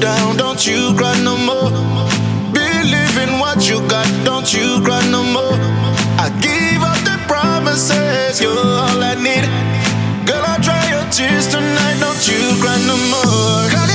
[0.00, 1.70] down, don't you cry no more.
[2.52, 5.56] Believe in what you got, don't you cry no more.
[6.18, 9.44] I give up the promises, you're all I need.
[10.26, 13.89] Girl, I'll dry your tears tonight, don't you cry no more.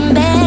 [0.00, 0.16] Street.
[0.16, 0.39] Seems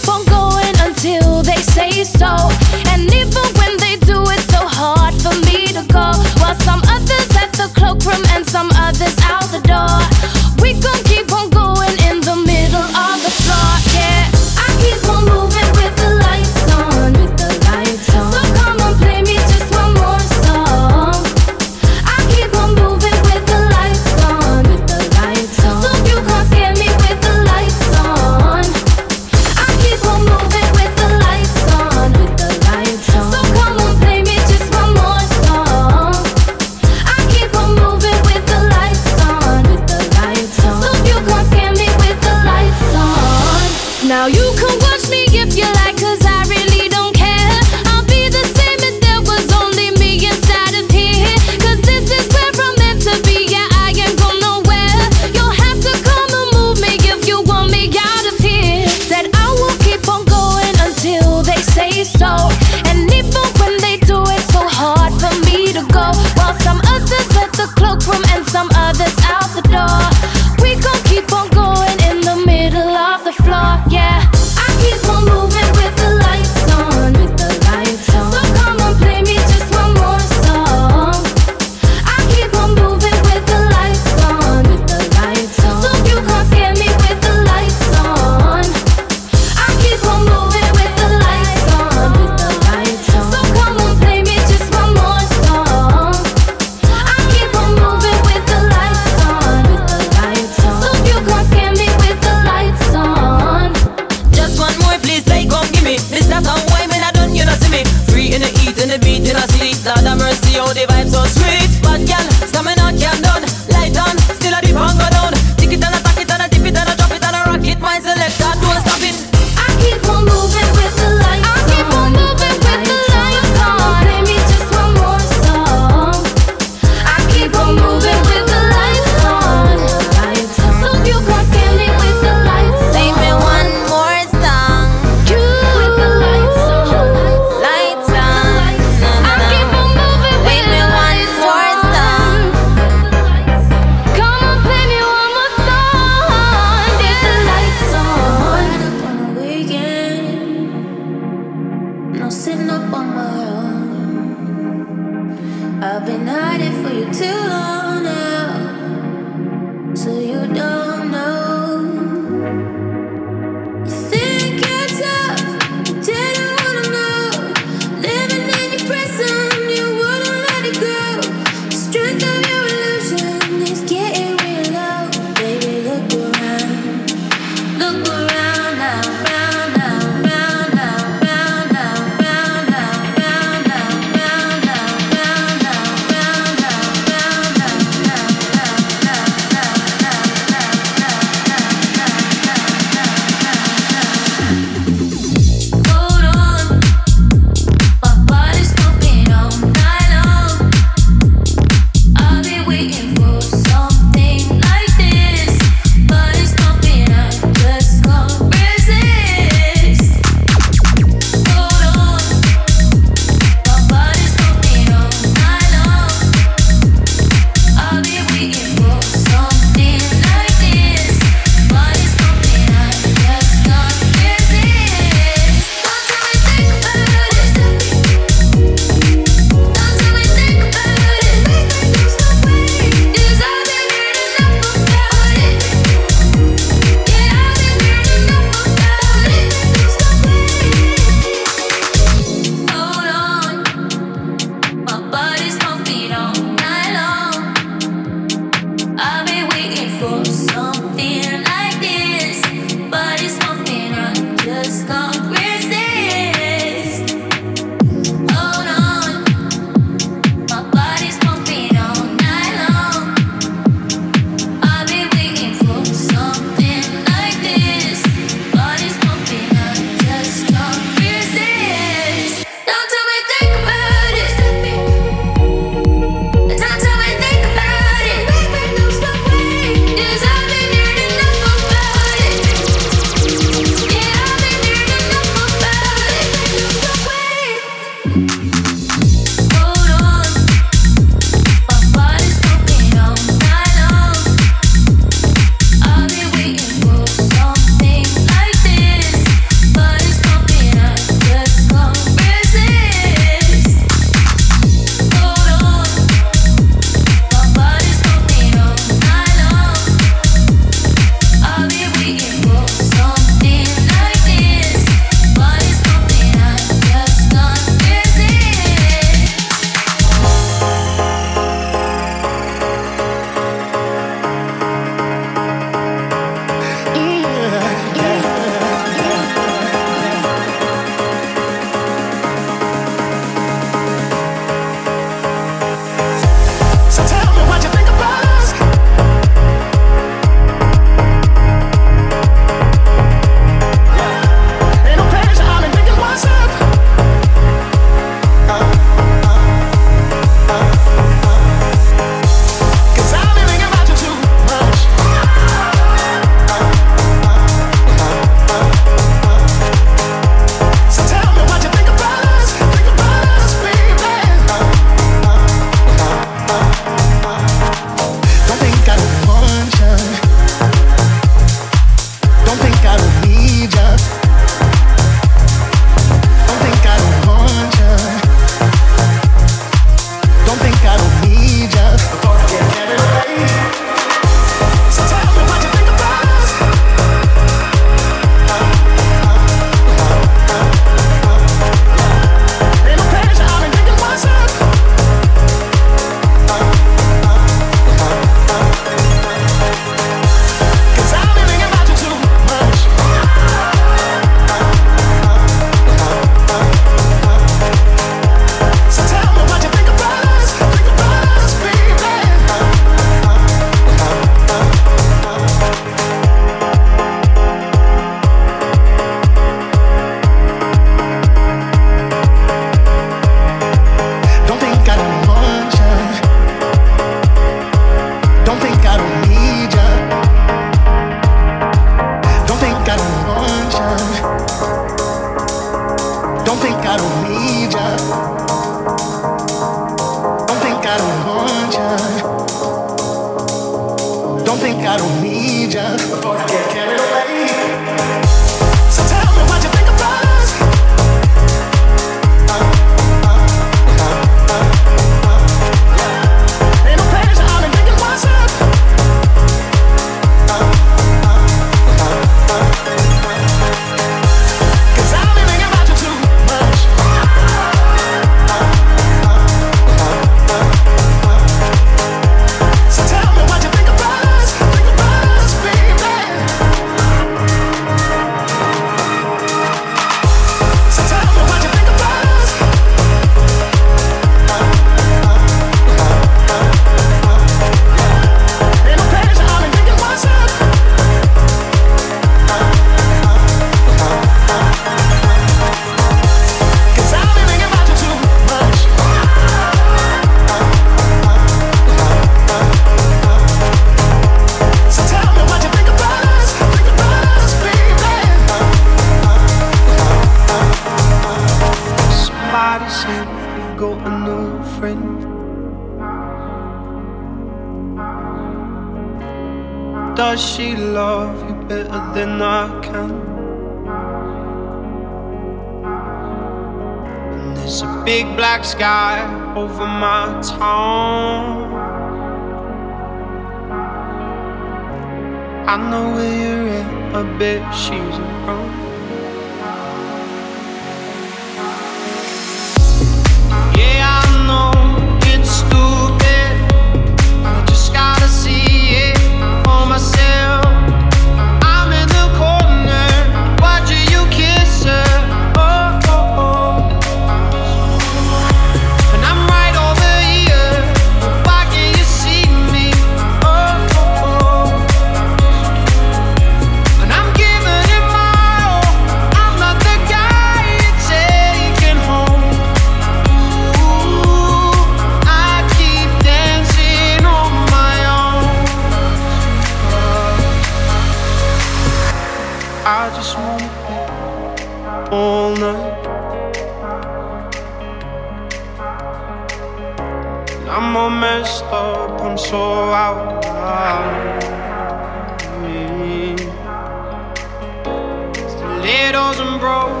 [599.60, 600.00] You've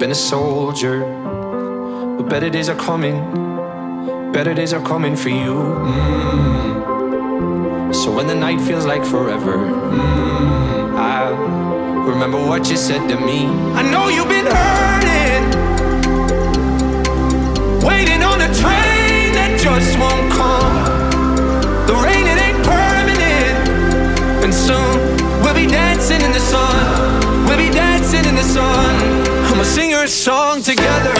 [0.00, 1.00] been a soldier,
[2.16, 3.20] but better days are coming.
[4.32, 5.56] Better days are coming for you.
[5.84, 6.80] Mm.
[7.94, 11.28] So when the night feels like forever, mm, I
[12.08, 13.44] remember what you said to me.
[13.76, 15.44] I know you've been hurting,
[17.84, 20.72] waiting on a train that just won't come.
[21.86, 23.68] The rain, it ain't permanent,
[24.44, 24.96] and soon
[25.42, 27.44] we'll be dancing in the sun.
[27.46, 29.39] We'll be dancing in the sun.
[29.70, 31.14] Sing our song together.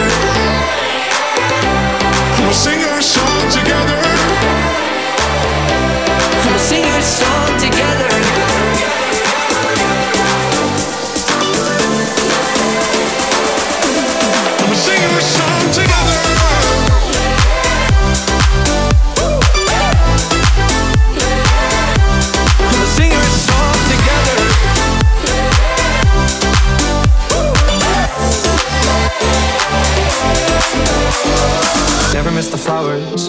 [2.37, 3.95] We'll sing our song together.
[6.45, 7.40] We'll sing our song
[32.13, 33.27] Never miss the flowers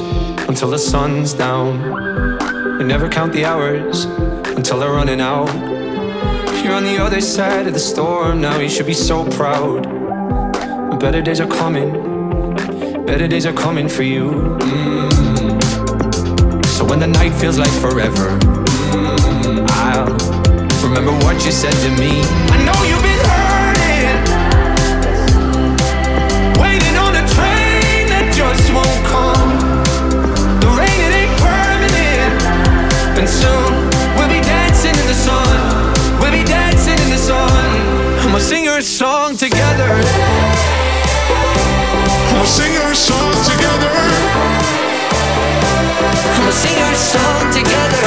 [0.49, 1.81] until the sun's down.
[2.79, 4.05] You never count the hours
[4.57, 5.49] until they're running out.
[6.63, 9.89] You're on the other side of the storm now, you should be so proud.
[11.01, 11.91] Better days are coming,
[13.05, 14.31] better days are coming for you.
[14.61, 16.65] Mm.
[16.67, 20.07] So when the night feels like forever, mm, I'll
[20.87, 22.21] remember what you said to me.
[22.55, 23.32] I know you've been
[28.51, 29.51] just won't come.
[30.63, 32.35] The rain it ain't permanent,
[33.19, 33.71] and soon
[34.17, 35.55] we'll be dancing in the sun.
[36.21, 37.63] We'll be dancing in the sun.
[38.43, 39.89] Sing our song together.
[42.35, 43.95] We'll sing our song together.
[46.51, 48.02] Sing our song together.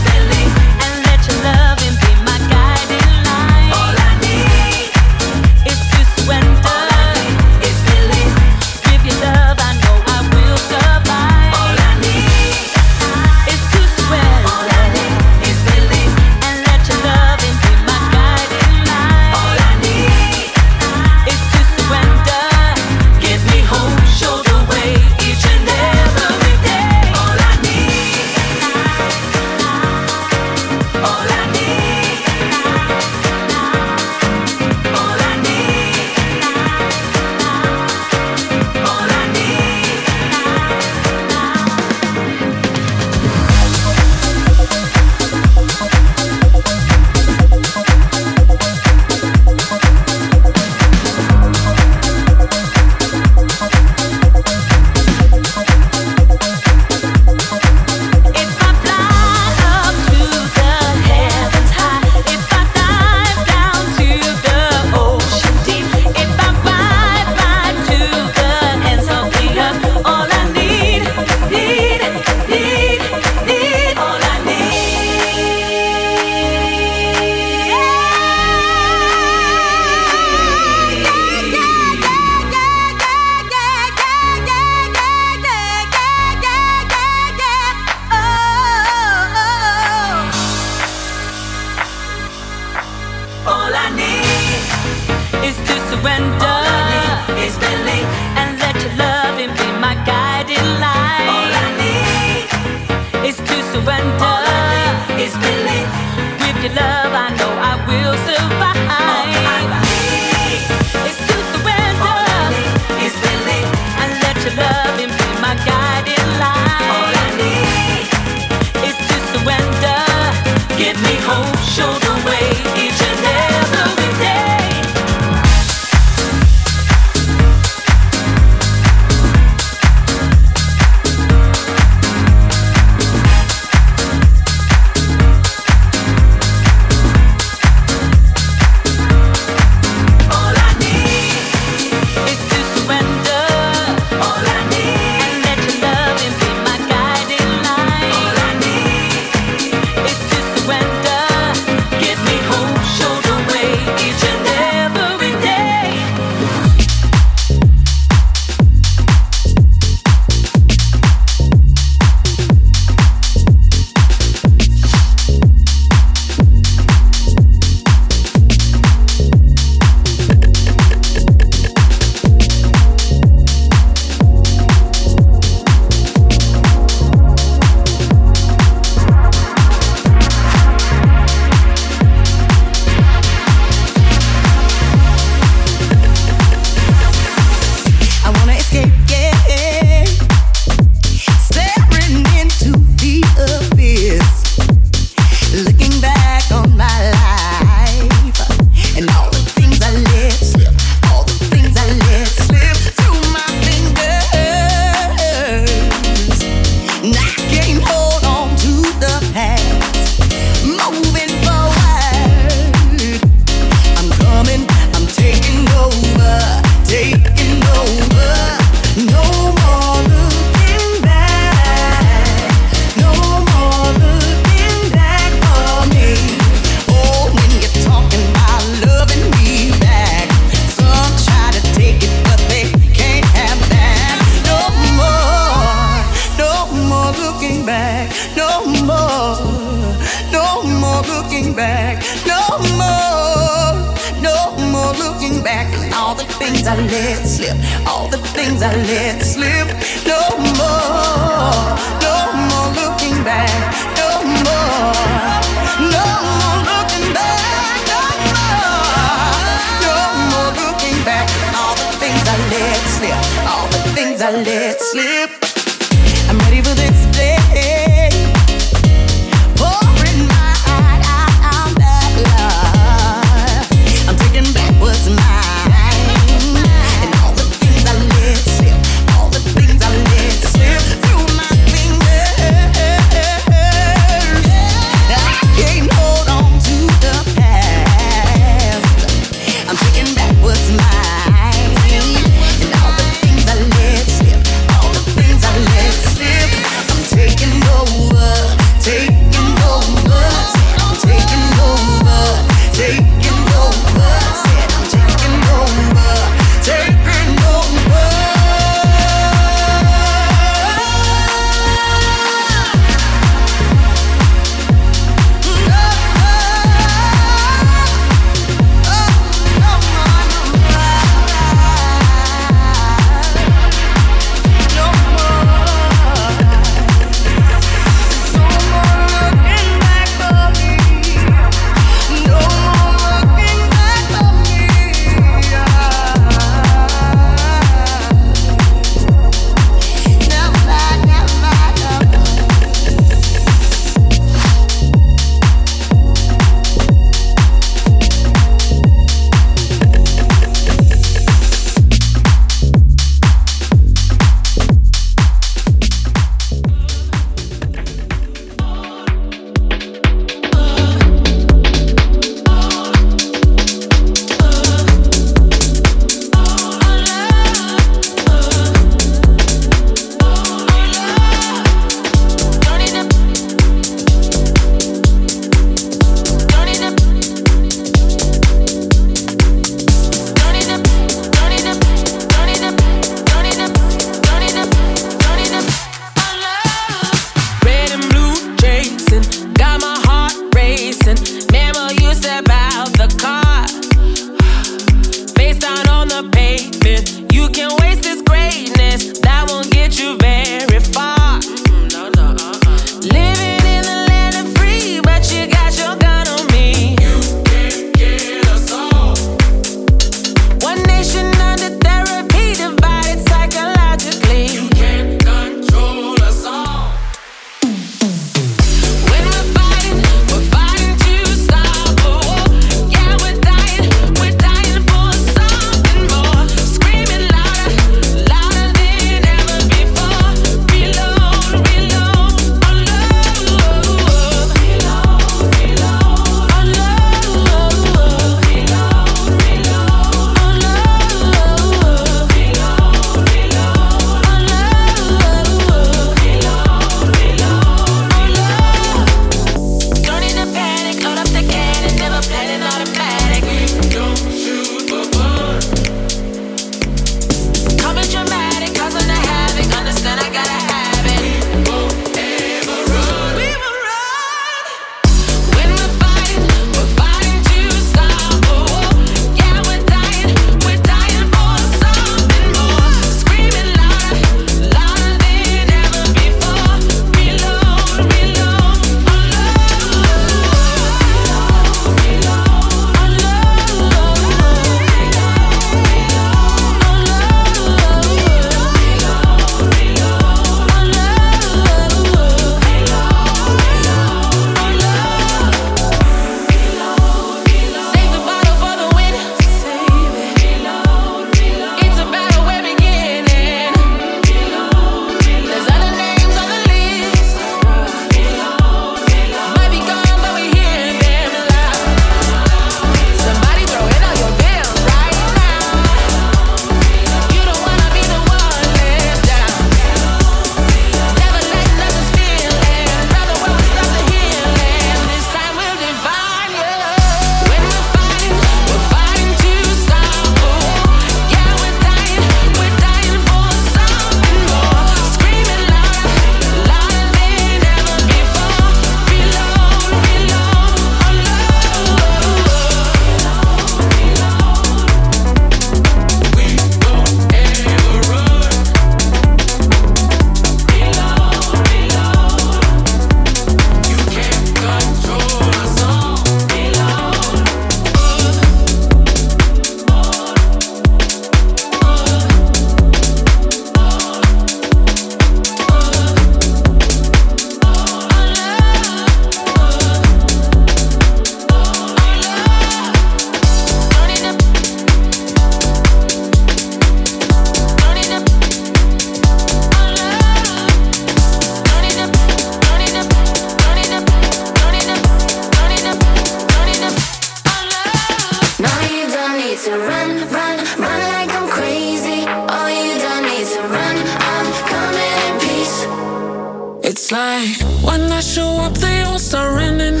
[598.22, 600.00] show up, they all start running.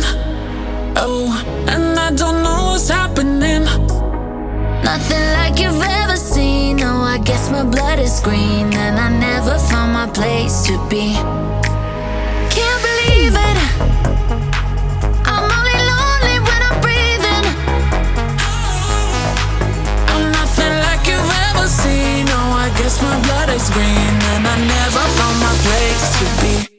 [0.96, 1.28] Oh,
[1.68, 3.64] and I don't know what's happening.
[4.84, 6.80] Nothing like you've ever seen.
[6.82, 11.14] Oh, I guess my blood is green, and I never found my place to be.
[12.54, 13.52] Can't believe it.
[22.78, 26.71] guess my blood is green and I never found my place to be.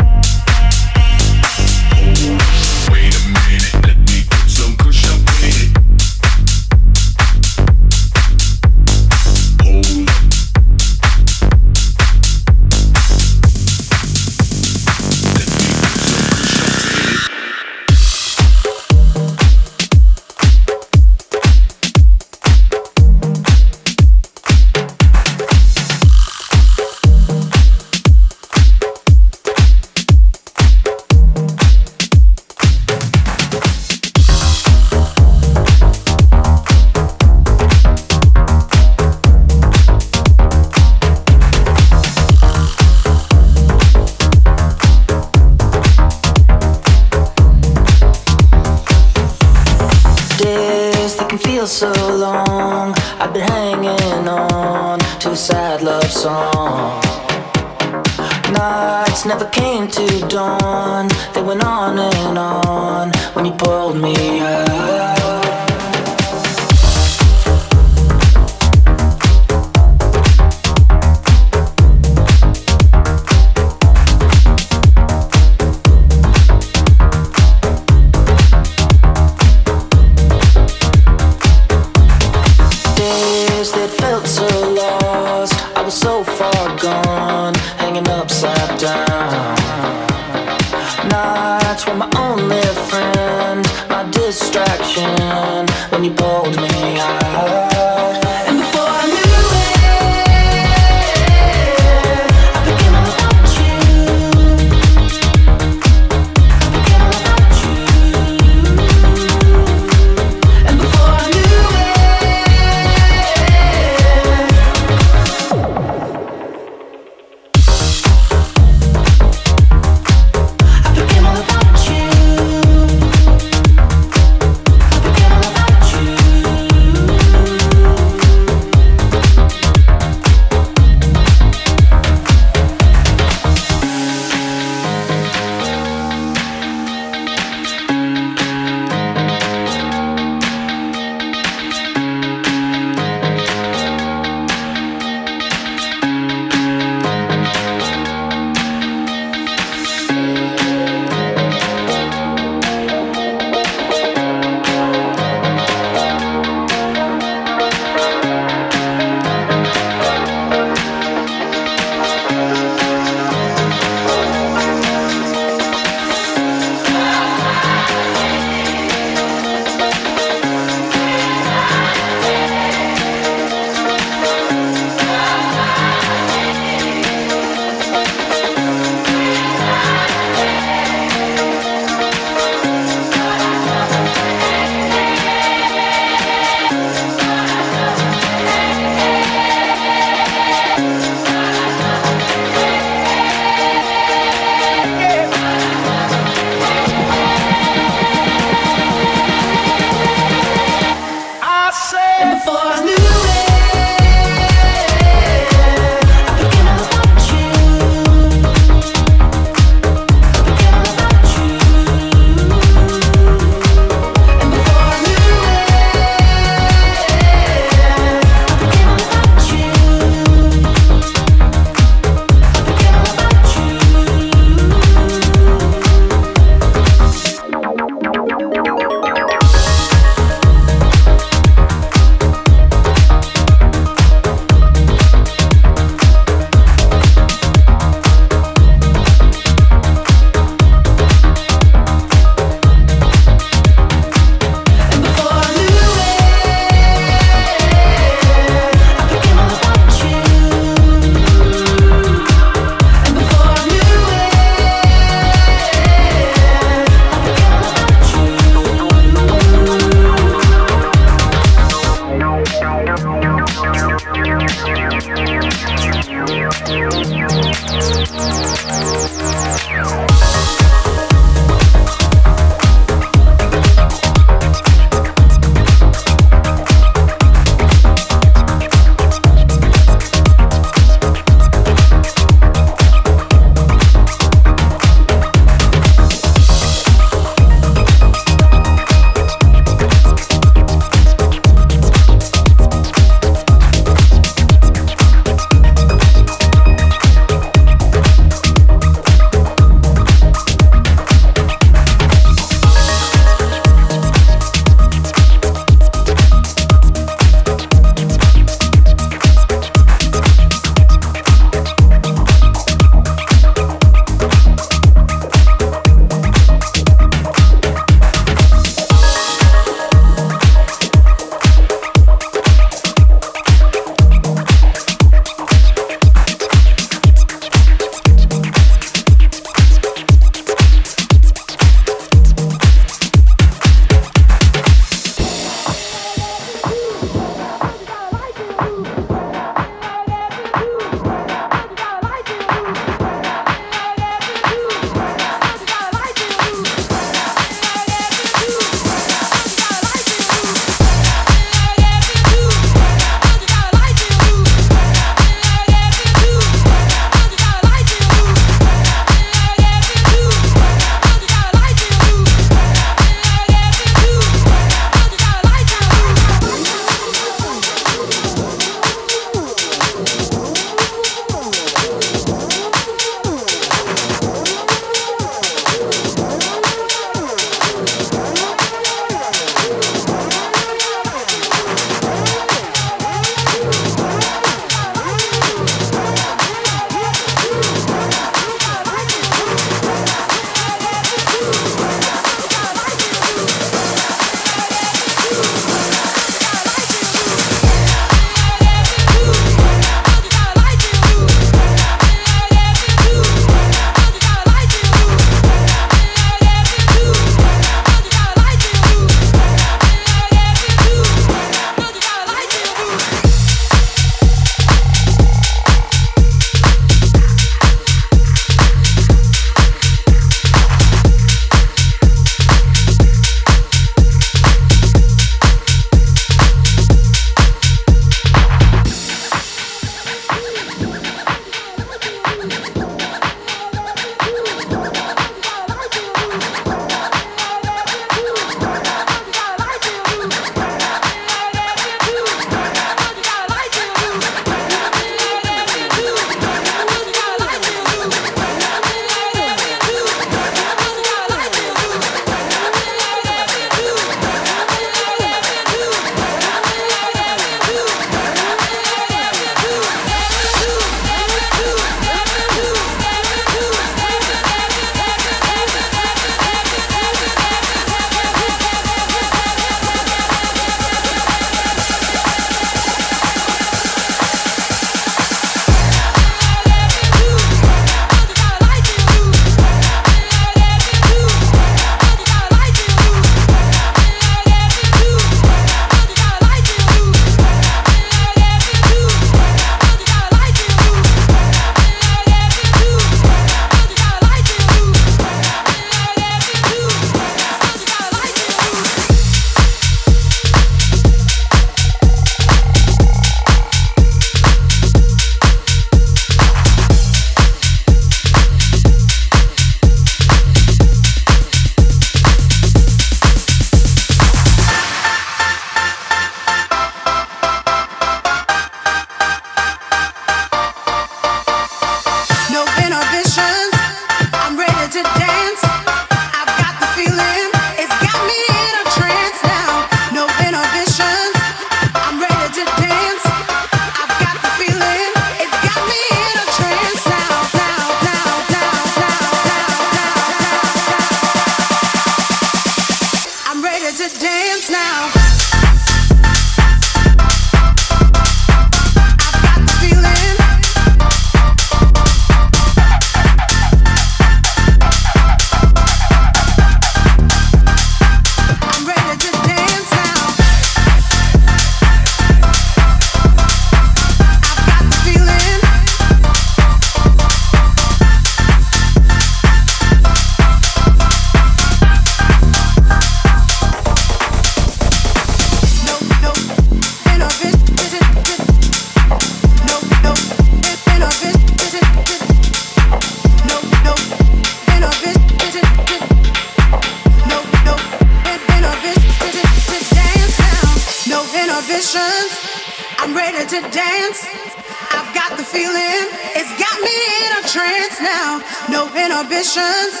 [599.20, 600.00] Inhibitions,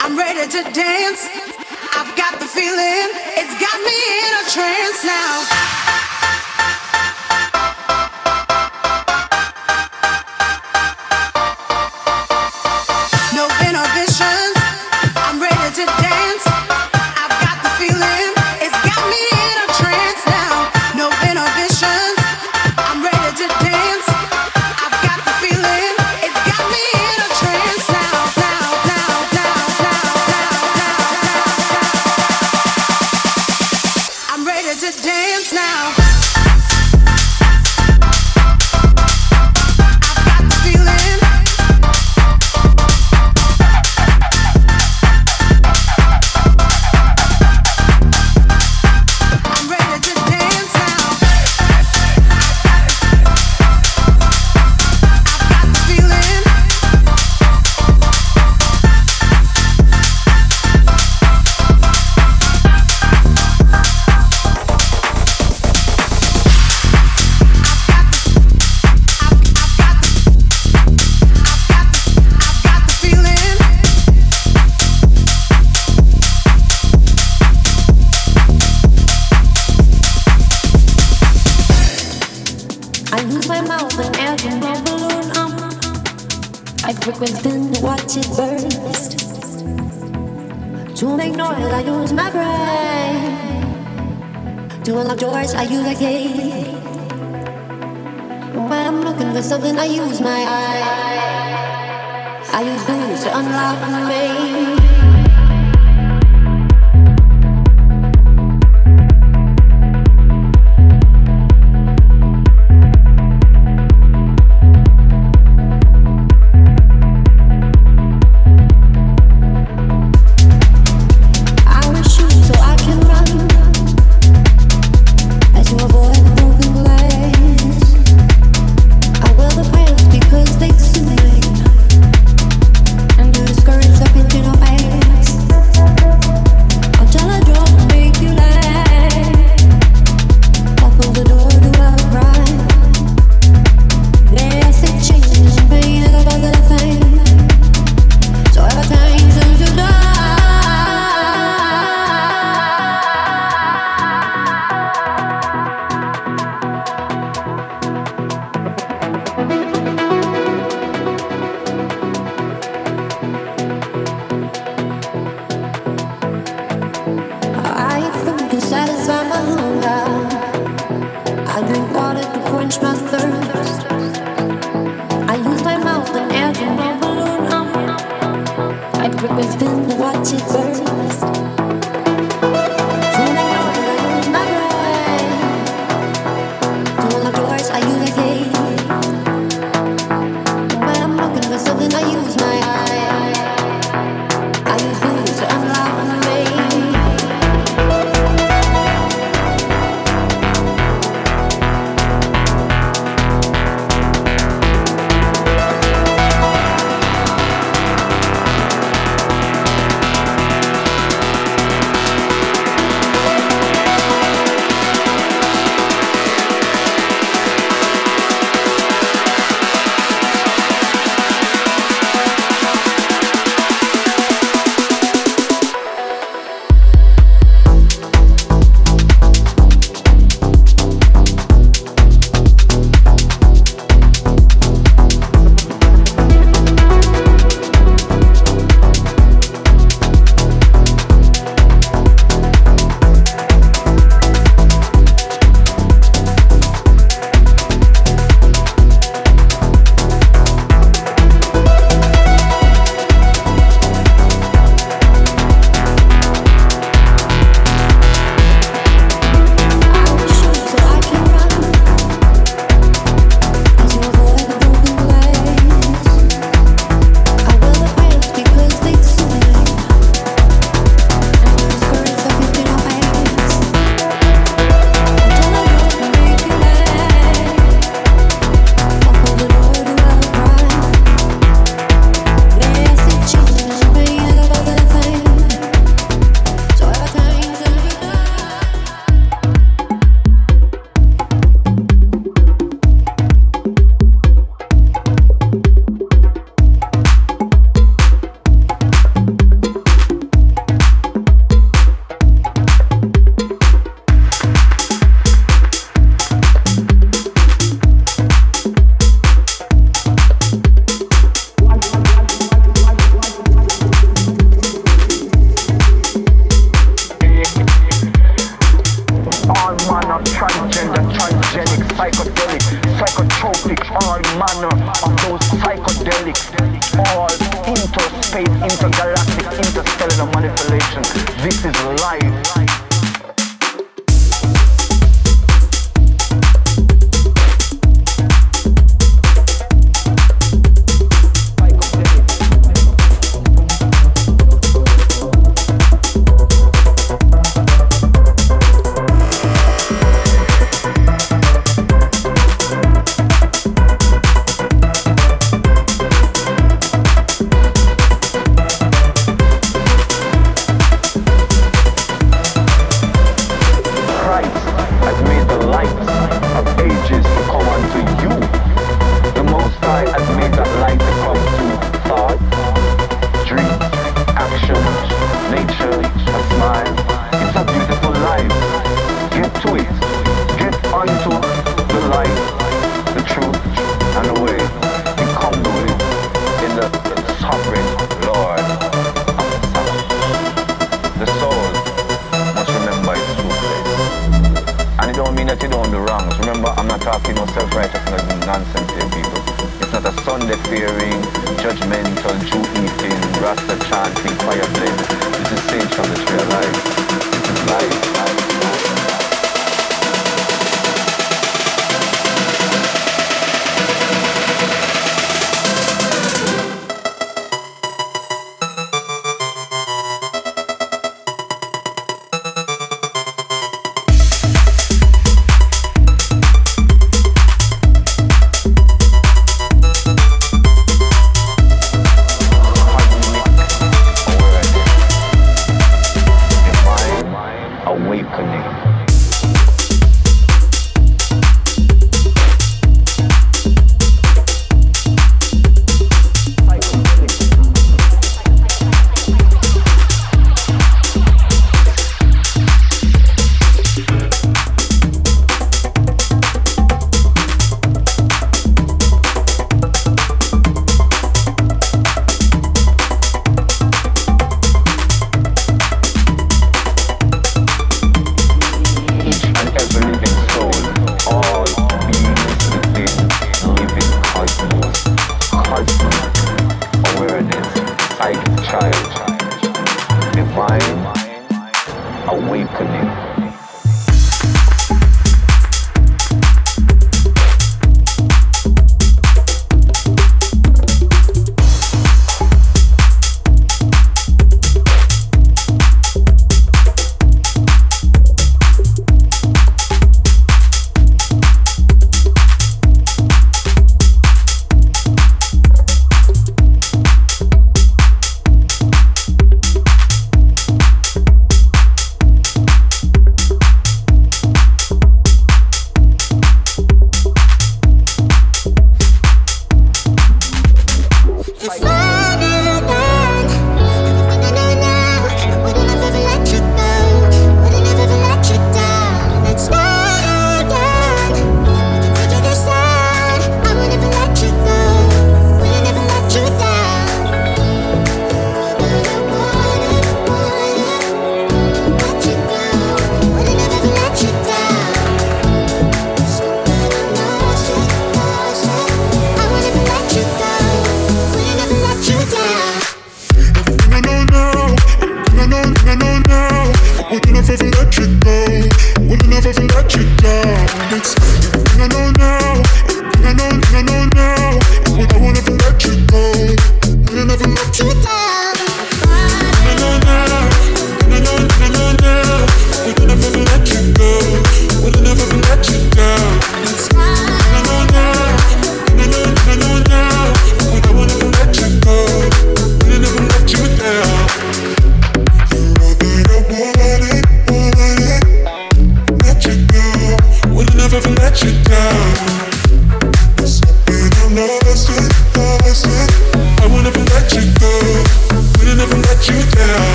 [0.00, 1.28] I'm ready to dance.
[1.96, 5.99] I've got the feeling, it's got me in a trance now.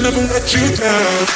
[0.00, 1.26] gonna never let you down.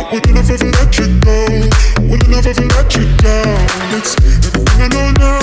[0.00, 1.36] I will never let you go.
[1.36, 3.68] I will never let you down.
[3.98, 5.37] It's everything I know now.